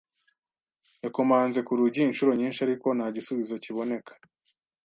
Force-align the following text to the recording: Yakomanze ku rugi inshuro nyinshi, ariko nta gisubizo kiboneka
Yakomanze 1.03 1.59
ku 1.67 1.71
rugi 1.79 2.01
inshuro 2.09 2.31
nyinshi, 2.39 2.59
ariko 2.65 2.87
nta 2.97 3.07
gisubizo 3.15 3.53
kiboneka 3.63 4.11